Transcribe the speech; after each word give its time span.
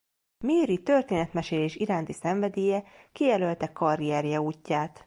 Mary 0.37 0.77
történetmesélés 0.83 1.75
iránti 1.75 2.13
szenvedélye 2.13 2.83
kijelölte 3.11 3.71
karrierje 3.71 4.39
útját. 4.41 4.99